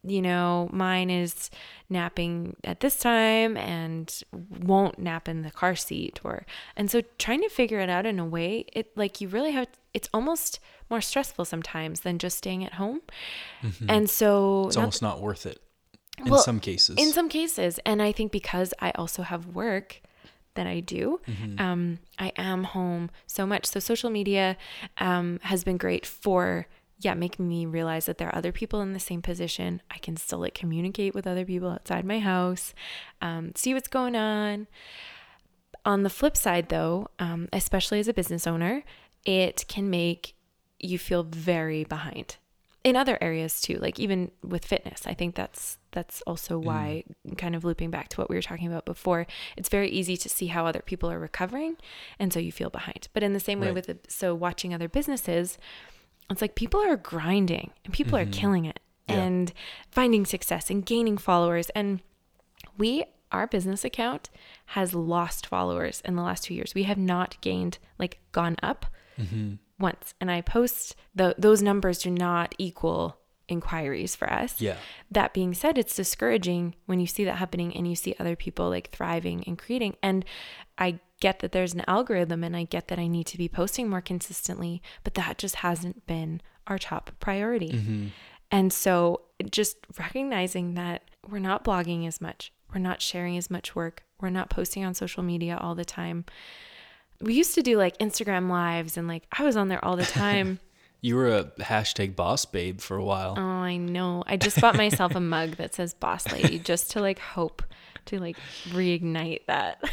[0.04, 1.50] you know, mine is
[1.90, 4.22] napping at this time and
[4.60, 8.20] won't nap in the car seat or, and so trying to figure it out in
[8.20, 12.64] a way, it like you really have, it's almost more stressful sometimes than just staying
[12.66, 13.02] at home.
[13.88, 14.68] And so, Mm-hmm.
[14.68, 15.60] It's not- almost not worth it
[16.18, 16.98] in Well, some cases.
[17.00, 20.02] in some cases, and I think because I also have work
[20.56, 21.62] that I do, Mm-hmm.
[21.62, 23.66] um, I am home so much.
[23.66, 24.58] So social media
[24.98, 26.68] um, has been great for
[27.00, 29.82] yeah making me realize that there are other people in the same position.
[29.90, 32.74] I can still like communicate with other people outside my house,
[33.22, 34.68] um, see what's going on.
[35.84, 38.84] On the flip side, though, um, especially as a business owner,
[39.26, 40.36] it can make
[40.80, 42.38] you feel very behind
[42.84, 47.04] in other areas too like even with fitness i think that's that's also why
[47.38, 50.28] kind of looping back to what we were talking about before it's very easy to
[50.28, 51.76] see how other people are recovering
[52.18, 53.76] and so you feel behind but in the same way Right.
[53.76, 55.58] with the, so watching other businesses
[56.30, 59.16] it's like people are grinding and people are killing it Yeah.
[59.18, 59.54] and
[59.92, 62.00] finding success and gaining followers and
[62.78, 64.30] we our business account
[64.68, 68.88] has lost followers in the last two years we have not gained like gone up
[69.20, 69.56] Mm-hmm.
[69.82, 73.18] Once and i post the those numbers do not equal
[73.48, 74.78] inquiries for us yeah.
[75.10, 78.70] that being said it's discouraging when you see that happening and you see other people
[78.70, 80.24] like thriving and creating and
[80.78, 83.88] i get that there's an algorithm and I get that I need to be posting
[83.88, 87.70] more consistently, but that just hasn't been our top priority.
[87.70, 88.08] Mm-hmm.
[88.50, 93.76] And so just recognizing that we're not blogging as much, we're not sharing as much
[93.76, 96.26] work, we're not posting on social media all the time.
[97.22, 100.06] We used to do like Instagram lives and like I was on there all the
[100.06, 100.60] time.
[101.04, 103.34] You were a hashtag boss babe for a while.
[103.36, 104.24] oh, I know.
[104.28, 107.64] I just bought myself a mug that says boss lady just to like hope
[108.06, 108.38] to like
[108.70, 109.84] reignite that.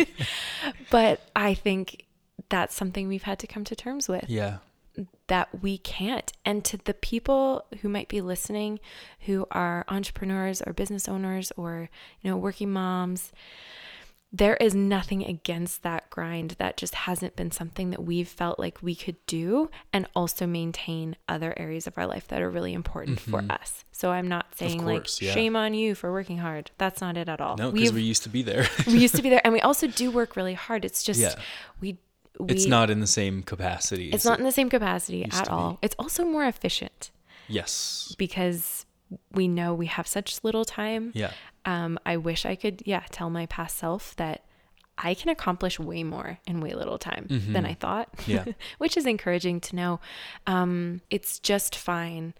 [0.90, 2.06] but I think
[2.48, 4.58] that's something we've had to come to terms with yeah.
[5.26, 6.32] that we can't.
[6.44, 8.78] And to the people who might be listening
[9.20, 11.88] who are entrepreneurs or business owners or,
[12.20, 13.32] you know, working moms,
[14.32, 16.52] there is nothing against that grind.
[16.52, 21.16] That just hasn't been something that we've felt like we could do and also maintain
[21.28, 23.50] other areas of our life that are really important for mm-hmm.
[23.50, 23.84] us.
[23.92, 25.34] So I'm not saying course, like yeah.
[25.34, 26.70] shame on you for working hard.
[26.78, 27.56] That's not it at all.
[27.58, 28.66] No, because We've- used to be there.
[28.86, 30.84] we used to be there and we also do work really hard.
[30.84, 31.34] It's just Yeah.
[31.80, 31.98] we
[32.38, 34.08] we it's not in the same capacity.
[34.10, 35.48] it's not in the same capacity at to be.
[35.50, 35.78] all.
[35.82, 37.10] It's also more efficient
[37.46, 38.14] yes.
[38.16, 38.86] because
[39.32, 41.12] we know we have such little time.
[41.14, 41.32] Yeah.
[41.64, 44.44] Um, I wish I could, yeah, tell my past self that
[44.98, 48.16] I can accomplish way more in way little time than I thought.
[48.18, 48.30] Mm-hmm.
[48.30, 48.44] Yeah.
[48.78, 50.00] which is encouraging to know.
[50.46, 52.34] Um, it's just fine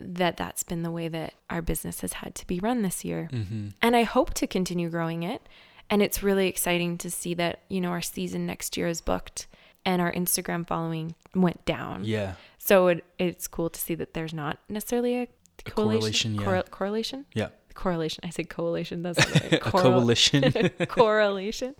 [0.00, 3.28] that that's been the way that our business has had to be run this year.
[3.32, 3.68] Mm-hmm.
[3.82, 5.42] And I hope to continue growing it.
[5.90, 9.46] And it's really exciting to see that, you know, our season next year is booked
[9.84, 12.04] and our Instagram following went down.
[12.04, 12.34] Yeah.
[12.58, 15.28] So it, it's cool to see that there's not necessarily a,
[15.66, 16.34] A correlation.
[16.34, 16.40] yeah.
[16.42, 17.26] Correl- correlation?
[17.34, 17.48] Yeah.
[17.74, 18.24] Correlation.
[18.24, 19.02] I said coalition.
[19.02, 19.52] That's right.
[19.54, 20.52] A coalition.
[20.88, 21.74] correlation.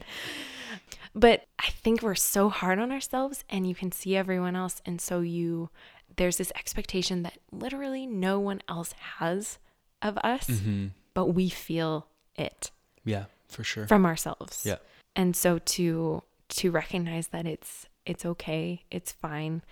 [1.15, 4.81] But I think we're so hard on ourselves and you can see everyone else.
[4.87, 5.71] And so you,
[6.17, 9.59] there's this expectation that literally no one else has
[10.03, 12.71] of us, hmm but we feel it
[13.05, 13.89] Yeah, for sure.
[13.89, 14.63] from ourselves.
[14.65, 14.77] Yeah.
[15.17, 19.63] And so to, to recognize that it's, it's okay, it's fine.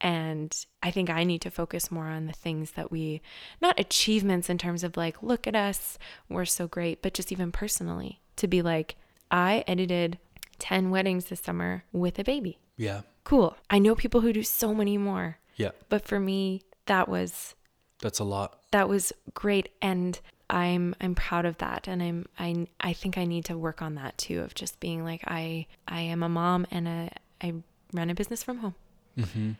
[0.00, 3.22] And I think I need to focus more on the things that we,
[3.62, 7.50] not achievements in terms of like, look at us, we're so great, but just even
[7.50, 8.96] personally to be like,
[9.30, 10.18] I edited
[10.58, 12.58] 10 weddings this summer with a baby.
[12.76, 13.02] Yeah.
[13.24, 13.56] Cool.
[13.70, 15.70] I know people who do so many more, Yeah.
[15.88, 17.54] but for me, that was
[18.00, 18.60] That's a lot.
[18.72, 23.24] that was great and I'm I'm proud of that and I'm I I think I
[23.24, 26.66] need to work on that too of just being like I I am a mom
[26.70, 27.10] and a
[27.42, 27.54] I
[27.92, 28.74] run a business from home.
[29.18, 29.52] hmm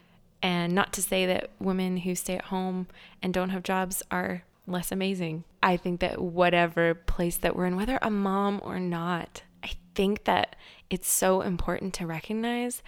[0.42, 2.88] And not to say that women who stay at home
[3.22, 5.44] and don't have jobs are less amazing.
[5.62, 10.24] I think that whatever place that we're in, whether a mom or not, I think
[10.24, 10.56] that
[10.90, 12.82] it's so important to recognize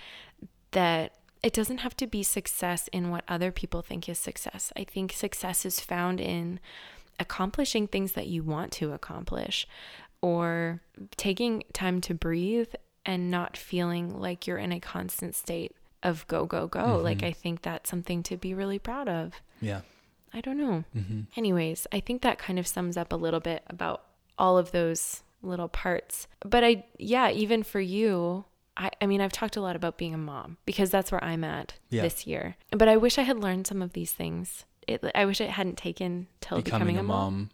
[0.73, 4.73] that it doesn't have to be success in what other people think is success.
[4.77, 6.61] I think success is found in
[7.21, 9.67] accomplishing things that you want to accomplish
[10.21, 10.81] or
[11.17, 12.75] taking time to breathe
[13.07, 16.97] and not feeling like you're in a constant state of go, go, go.
[16.99, 19.35] Like, I think that's something to be really proud of.
[19.61, 19.81] Yeah.
[20.33, 20.85] I don't know.
[20.93, 24.05] hmm Anyways, I think that kind of sums up a little bit about
[24.39, 26.27] all of those little parts.
[26.41, 28.45] But I, yeah, even for you,
[28.77, 31.45] I, I mean, I've talked a lot about being a mom because that's where I'm
[31.45, 32.03] at Yeah.
[32.03, 32.57] this year.
[32.71, 34.65] But I wish I had learned some of these things.
[34.87, 37.51] It, I wish it hadn't taken till Becoming, becoming, a mom.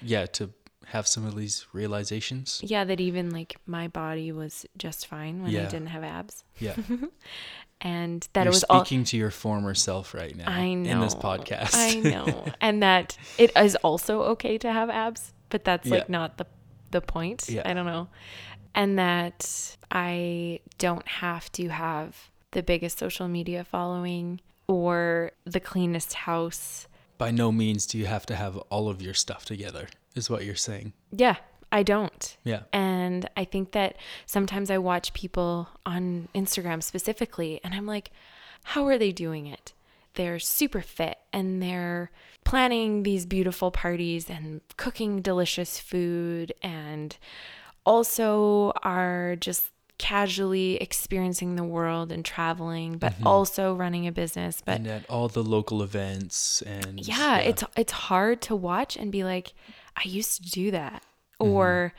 [0.00, 0.50] Yeah, to
[0.92, 2.60] have some of these realizations.
[2.64, 6.74] Yeah, that even like my body was just fine when I didn't have abs, Yeah.
[7.80, 8.84] and that You're it was all.
[8.84, 11.70] speaking to your former self right now I know in this podcast.
[11.74, 15.94] I know, and that it is also okay to have abs, but that's Yeah.
[15.96, 16.46] like not the
[16.90, 17.48] the point.
[17.48, 17.62] Yeah.
[17.64, 18.08] I don't know,
[18.74, 26.14] and that I don't have to have the biggest social media following or the cleanest
[26.14, 26.88] house.
[27.18, 30.44] By no means do you have to have all of your stuff together, is what
[30.44, 30.92] you're saying.
[31.10, 31.36] Yeah,
[31.70, 32.36] I don't.
[32.44, 32.62] Yeah.
[32.72, 38.10] And I think that sometimes I watch people on Instagram specifically, and I'm like,
[38.64, 39.72] how are they doing it?
[40.14, 42.10] They're super fit and they're
[42.44, 47.16] planning these beautiful parties and cooking delicious food and
[47.84, 53.26] also are just casually experiencing the world and traveling but mm-hmm.
[53.26, 57.92] also running a business but and at all the local events and yeah, it's it's
[57.92, 59.54] hard to watch and be like
[59.98, 61.02] i used to do that
[61.40, 61.52] Mm-hmm.
[61.52, 61.92] or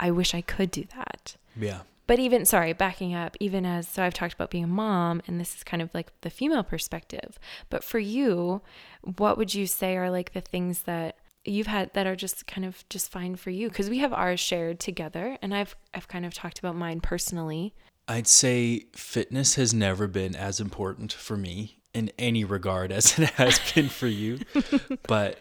[0.00, 1.82] i wish i could do that yeah.
[2.08, 5.38] but even sorry backing up even as so i've talked about being a mom and
[5.40, 7.38] this is kind of like the female perspective
[7.70, 8.62] but for you
[9.02, 12.64] what would you say are like the things that you've had that are just kind
[12.64, 16.26] of just fine for you because we have ours shared together and i've i've kind
[16.26, 17.72] of talked about mine personally
[18.08, 23.30] I'd say fitness has never been as important for me in any regard as it
[23.30, 24.40] has been for you.
[25.06, 25.38] but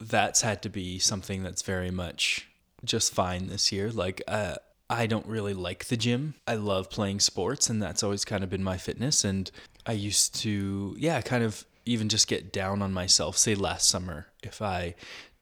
[0.00, 2.48] that's had to be something that's very much
[2.84, 3.90] just fine this year.
[3.90, 4.56] Like, uh,
[4.88, 6.34] I don't really like the gym.
[6.48, 9.24] I love playing sports, and that's always kind of been my fitness.
[9.24, 9.50] And
[9.86, 13.36] I used to, yeah, kind of even just get down on myself.
[13.36, 14.94] Say last summer, if I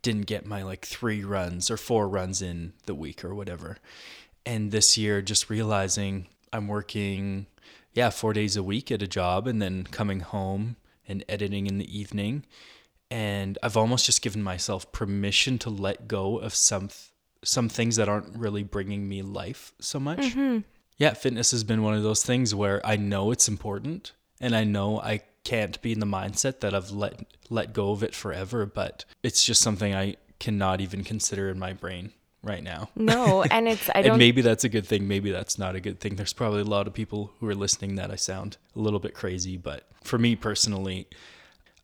[0.02, 3.78] didn't get my like three runs or four runs in the week or whatever.
[4.44, 7.46] And this year, just realizing I'm working,
[7.92, 11.78] yeah, four days a week at a job and then coming home and editing in
[11.78, 12.44] the evening.
[13.10, 16.90] And I've almost just given myself permission to let go of some
[17.44, 20.18] some things that aren't really bringing me life so much.
[20.18, 20.58] Mm-hmm.
[20.98, 24.64] Yeah, fitness has been one of those things where I know it's important and I
[24.64, 28.66] know I can't be in the mindset that I've let let go of it forever,
[28.66, 32.90] but it's just something I cannot even consider in my brain right now.
[32.94, 35.80] No, and it's I don't and maybe that's a good thing, maybe that's not a
[35.80, 36.16] good thing.
[36.16, 39.14] There's probably a lot of people who are listening that I sound a little bit
[39.14, 41.06] crazy, but for me personally,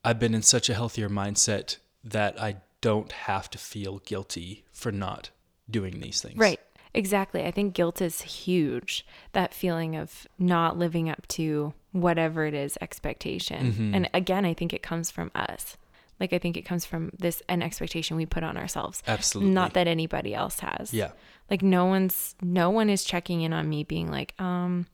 [0.05, 4.93] I've been in such a healthier mindset that I don't have to feel guilty for
[4.93, 5.31] not
[5.71, 6.37] doing these things.
[6.37, 6.61] Right.
[6.93, 7.43] Exactly.
[7.43, 9.05] I think guilt is huge.
[9.33, 13.73] That feeling of not living up to whatever it is expectation.
[13.73, 13.95] Mm-hmm.
[13.95, 15.77] And again, I think it comes from us.
[16.21, 19.03] Like I think it comes from this an expectation we put on ourselves.
[19.09, 19.53] Absolutely.
[19.53, 20.95] Not that anybody else has.
[20.95, 21.11] Yeah.
[21.51, 24.87] Like no one's no one is checking in on me being like, um,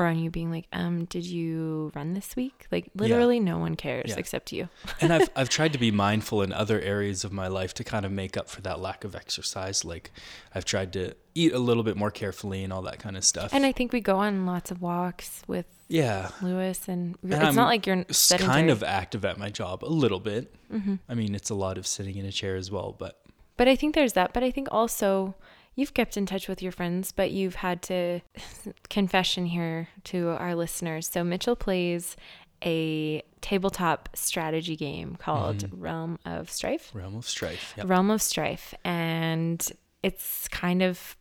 [0.00, 2.66] or on you being like, um, did you run this week?
[2.72, 3.44] Like literally yeah.
[3.44, 4.18] no one cares yeah.
[4.18, 4.68] except you.
[5.00, 8.04] and I've I've tried to be mindful in other areas of my life to kind
[8.04, 9.84] of make up for that lack of exercise.
[9.84, 10.10] Like
[10.54, 13.52] I've tried to eat a little bit more carefully and all that kind of stuff.
[13.52, 17.42] And I think we go on lots of walks with yeah Lewis and, and it's
[17.42, 18.54] I'm not like you're sedentary.
[18.54, 20.54] kind of active at my job a little bit.
[20.72, 20.96] Mm-hmm.
[21.08, 23.20] I mean, it's a lot of sitting in a chair as well, but
[23.56, 24.32] but I think there's that.
[24.32, 25.34] But I think also
[25.74, 28.20] you've kept in touch with your friends, but you've had to
[28.90, 31.08] confession here to our listeners.
[31.08, 32.16] So Mitchell plays
[32.64, 35.80] a tabletop strategy game called mm-hmm.
[35.80, 36.90] Realm of Strife.
[36.94, 37.74] Realm of Strife.
[37.76, 37.88] Yep.
[37.88, 38.74] Realm of Strife.
[38.84, 39.66] And
[40.02, 41.16] it's kind of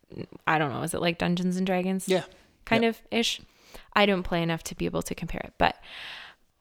[0.47, 2.07] I don't know, is it like Dungeons and Dragons?
[2.07, 2.23] Yeah.
[2.65, 2.95] Kind yep.
[2.95, 3.41] of ish.
[3.93, 5.75] I don't play enough to be able to compare it, but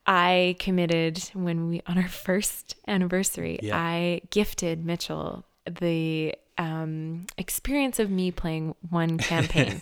[0.06, 3.76] I committed when we on our first anniversary, yeah.
[3.76, 5.44] I gifted Mitchell
[5.80, 9.80] the um, experience of me playing one campaign.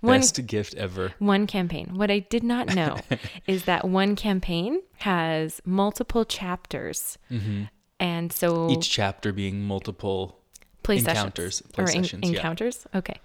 [0.00, 1.12] one, Best gift ever.
[1.18, 1.92] One campaign.
[1.94, 2.98] What I did not know
[3.46, 7.18] is that one campaign has multiple chapters.
[7.30, 7.64] Mm-hmm.
[7.98, 10.38] And so each chapter being multiple
[10.82, 12.86] play encounters, sessions, play or sessions, in, encounters.
[12.94, 13.20] Okay.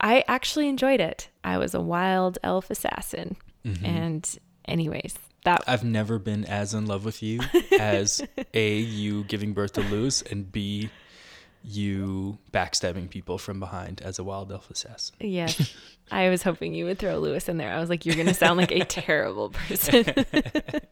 [0.00, 1.28] I actually enjoyed it.
[1.42, 3.36] I was a wild elf assassin.
[3.64, 3.84] Mm-hmm.
[3.84, 7.40] And anyways, that I've never been as in love with you
[7.78, 10.90] as A you giving birth to Lewis and B
[11.64, 15.16] you backstabbing people from behind as a wild elf assassin.
[15.18, 15.74] Yes.
[16.10, 17.72] I was hoping you would throw Lewis in there.
[17.72, 20.04] I was like, you're going to sound like a terrible person.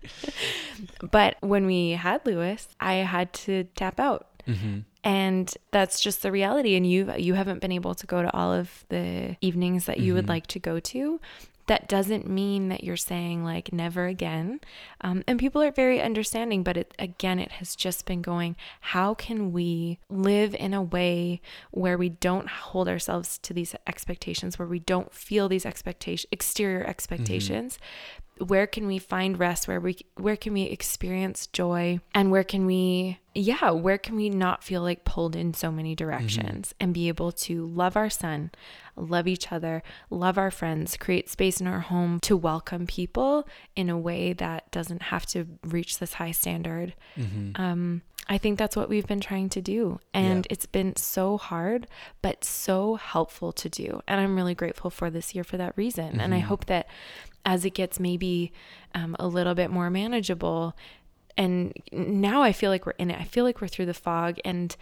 [1.11, 4.29] but when we had Lewis, I had to tap out.
[4.49, 4.81] Mm-hmm.
[5.05, 6.75] And that's just the reality.
[6.75, 10.07] And you you haven't been able to go to all of the evenings that you
[10.07, 10.17] mm-hmm.
[10.17, 11.21] would like to go to
[11.67, 14.61] that doesn't mean that you're saying like never again.
[15.01, 19.15] Um, and people are very understanding, but it, again, it has just been going, how
[19.15, 24.69] can we live in a way where we don't hold ourselves to these expectations, where
[24.69, 29.97] we don't feel these expectations, exterior expectations, mm-hmm where can we find rest where we
[30.17, 34.83] where can we experience joy and where can we yeah where can we not feel
[34.83, 36.77] like pulled in so many directions mm-hmm.
[36.81, 38.51] and be able to love our son
[38.97, 43.89] love each other love our friends create space in our home to welcome people in
[43.89, 47.51] a way that doesn't have to reach this high standard mm-hmm.
[47.61, 49.99] um I think that's what we've been trying to do.
[50.15, 50.53] And yeah.
[50.53, 51.89] it's been so hard,
[52.23, 54.01] but so helpful to do.
[54.07, 56.13] And I'm really grateful for this year for that reason.
[56.13, 56.21] Mm-hmm.
[56.21, 56.47] And I mm-hmm.
[56.47, 56.87] hope that
[57.45, 58.53] as it gets maybe
[58.95, 60.77] um, a little bit more manageable.
[61.37, 63.21] And now I feel like we're in it.
[63.21, 64.77] I feel like we're through the fog and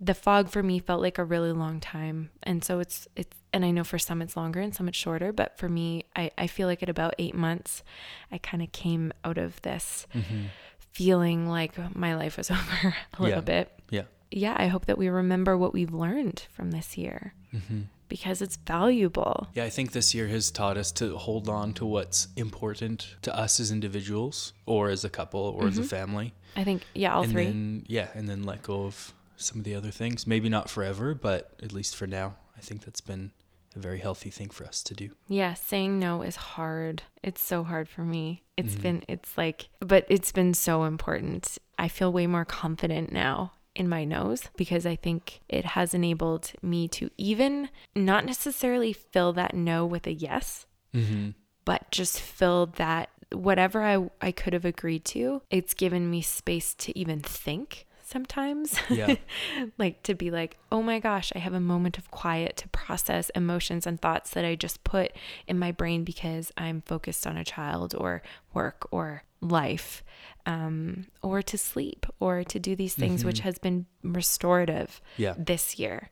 [0.00, 2.30] the fog for me felt like a really long time.
[2.44, 5.32] And so it's, it's, and I know for some it's longer and some it's shorter,
[5.32, 7.82] but for me, I, I feel like at about eight months,
[8.30, 10.44] I kind of came out of this mm-hmm.
[10.92, 13.40] feeling like my life was over a little yeah.
[13.40, 13.80] bit.
[13.90, 14.02] Yeah.
[14.30, 14.54] Yeah.
[14.56, 17.34] I hope that we remember what we've learned from this year.
[17.52, 19.48] Mm-hmm because it's valuable.
[19.54, 23.36] Yeah, I think this year has taught us to hold on to what's important to
[23.36, 25.68] us as individuals or as a couple or mm-hmm.
[25.68, 25.88] as a mm-hmm.
[25.88, 26.34] family.
[26.56, 27.44] I think, yeah, all and three.
[27.44, 30.26] Then, yeah, and then let go of some of the other things.
[30.26, 33.30] Maybe not forever, but at least for now, I think that's been
[33.76, 35.10] a very healthy thing for us to do.
[35.28, 37.02] Yeah, saying no is hard.
[37.22, 38.42] It's so hard for me.
[38.56, 38.82] It's mm-hmm.
[38.82, 41.58] been, it's like, but it's been so important.
[41.78, 46.52] I feel way more confident now in my nose because I think it has enabled
[46.62, 51.30] me to even not necessarily fill that no with a yes, mm-hmm.
[51.64, 56.74] but just fill that whatever I, I could have agreed to, it's given me space
[56.74, 57.86] to even think.
[58.08, 58.78] Sometimes.
[58.88, 59.16] Yeah.
[59.78, 63.30] like to be like, oh my gosh, I have a moment of quiet to process
[63.30, 65.12] emotions and thoughts that I just put
[65.46, 68.22] in my brain because I'm focused on a child or
[68.54, 70.02] work or life,
[70.46, 75.34] um, or to sleep or to do these things, which has been restorative Yeah.
[75.36, 76.10] this year.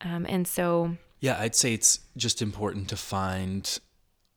[0.00, 3.78] Um, and so, Yeah, I'd say it's just important to find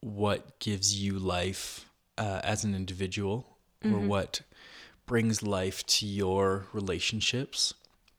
[0.01, 1.85] what gives you life
[2.17, 4.41] uh, as an individual or what
[5.09, 7.73] brings life to your relationships,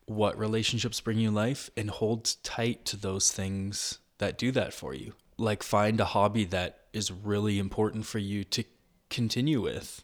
[0.07, 4.93] what relationships bring you life, and hold tight to those things that do that for
[4.93, 5.13] you.
[5.39, 8.65] Like, find a hobby that is really important for you to
[9.09, 10.03] continue with.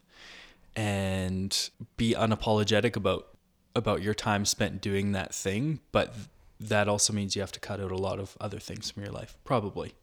[0.77, 3.29] And be unapologetic about
[3.75, 5.81] about your time spent doing that thing.
[5.91, 6.15] But
[6.61, 9.13] that also means you have to cut out a lot of other things from your
[9.13, 9.95] life probably.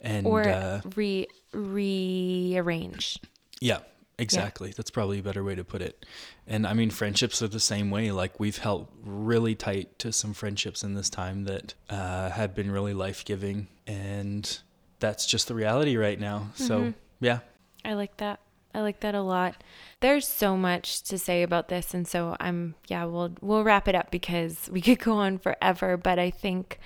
[0.00, 3.18] And or uh, re rearrange.
[3.60, 3.80] yeah
[4.18, 6.06] exactly that's probably a better way to put it
[6.46, 10.32] and i mean friendships are the same way like we've held really tight to some
[10.32, 14.60] friendships in this time that uh, have been really life-giving and
[15.00, 17.40] that's just the reality right now so yeah
[17.86, 18.40] I like that.
[18.74, 19.62] I like that a lot.
[20.00, 23.94] There's so much to say about this and so I'm yeah, we'll we'll wrap it
[23.94, 26.78] up because we could go on forever, but I think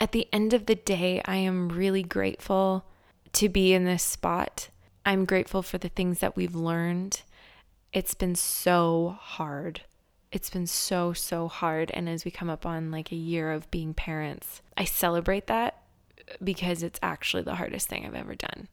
[0.00, 2.84] at the end of the day, I am really grateful
[3.32, 4.68] to be in this spot.
[5.04, 7.22] I'm grateful for the things that we've learned.
[7.92, 9.82] It's been so hard.
[10.30, 13.70] It's been so so hard and as we come up on like a year of
[13.70, 15.82] being parents, I celebrate that
[16.44, 18.68] because it's actually the hardest thing I've ever done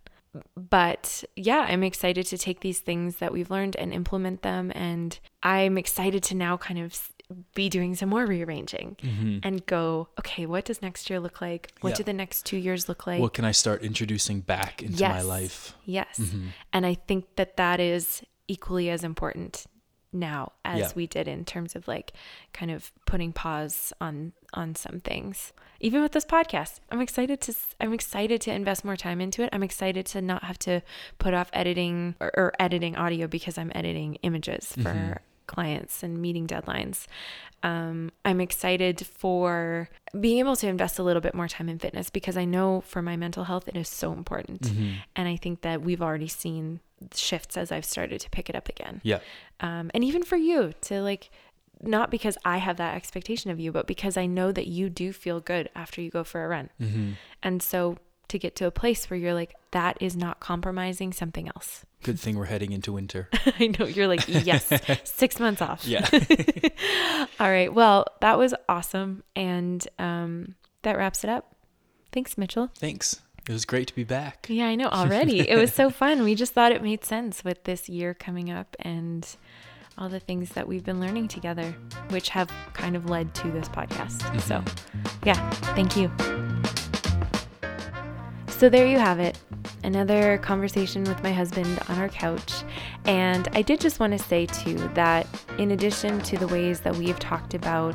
[0.55, 4.71] but yeah, I'm excited to take these things that we've learned and implement them.
[4.76, 7.11] And I'm excited to now kind of
[7.53, 8.97] be doing some more rearranging
[9.43, 11.71] and go, okay, what does next year look like?
[11.82, 11.95] What Yeah.
[11.97, 13.19] do the next two years look like?
[13.21, 16.19] what can i start introducing back into my life Yes.
[16.19, 16.47] Mm-hmm.
[16.73, 19.65] And I think that that is equally as important
[20.13, 20.91] now as Yeah.
[20.95, 22.13] we did in terms of like
[22.53, 25.51] kind of putting pause on on some things.
[25.82, 29.49] Even with this podcast, I'm excited to i'm excited to invest more time into it.
[29.51, 30.82] I'm excited to not have to
[31.19, 36.48] put off editing or, or editing audio because I'm editing images for clients and meeting
[36.48, 37.08] deadlines.
[37.64, 39.89] Um, I'm excited for
[40.20, 43.02] being able to invest a little bit more time in fitness because I know for
[43.02, 44.68] my mental health it is so important.
[45.16, 46.80] And I think that we've already seen
[47.14, 49.02] shifts as I've started to pick it up again.
[49.04, 49.20] yeah
[49.60, 51.30] Um, and even for you to like,
[51.82, 55.12] not because I have that expectation of you, but because I know that you do
[55.12, 56.70] feel good after you go for a run.
[56.80, 57.12] Mm-hmm.
[57.43, 57.98] And so
[58.30, 61.86] to get to a place where you're like, that is not compromising something else.
[62.03, 63.28] good thing we're heading into winter
[63.59, 64.71] I know you're like, yes,
[65.03, 65.86] six months off.
[65.86, 66.07] yeah
[67.39, 67.73] All right.
[67.73, 69.23] Well, that was awesome.
[69.36, 71.55] And um, that wraps it up.
[72.11, 72.69] Thanks, Mitchell.
[72.78, 75.47] thanks it was great to be back Yeah, I know already.
[75.47, 76.23] it was so fun.
[76.23, 79.28] We just thought it made sense with this year coming up and
[79.97, 81.76] all the things that we've been learning together,
[82.09, 84.41] which have kind of led to this podcast.
[84.41, 84.63] So,
[85.23, 86.11] yeah, thank you.
[88.66, 89.38] So, there you have it.
[89.84, 92.63] Another conversation with my husband on our couch.
[93.05, 95.28] And I did just want to say, too, that
[95.59, 97.93] in addition to the ways that we've talked about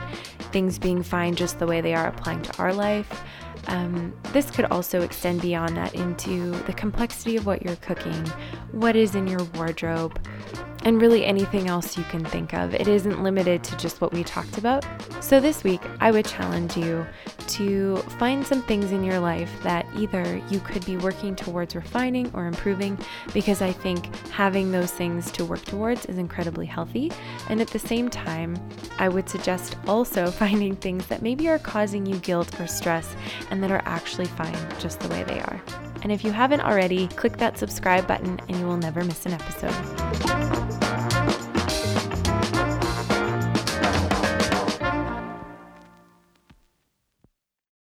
[0.53, 3.25] things being fine just the way they are applying to our life,
[3.67, 8.25] um, this could also extend beyond that into the complexity of what you're cooking,
[8.71, 10.25] what is in your wardrobe,
[10.83, 12.75] and really anything else you can think of.
[12.75, 14.85] It isn't limited to just what we talked about.
[15.21, 17.07] So, this week, I would challenge you
[17.49, 22.31] to find some things in your life that either you could be working towards refining
[22.33, 22.99] or improving,
[23.35, 27.11] because I think having those things to work towards is incredibly healthy.
[27.49, 28.57] And at the same time,
[28.99, 33.15] I would suggest also finding things that maybe are causing you guilt or stress
[33.51, 35.63] and that are actually fine just the way they are.
[36.03, 39.33] And if you haven't already, click that subscribe button and you will never miss an
[39.33, 40.40] episode.